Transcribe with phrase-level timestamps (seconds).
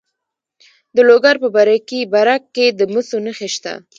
[0.95, 3.73] د لوګر په برکي برک کې د مسو نښې شته.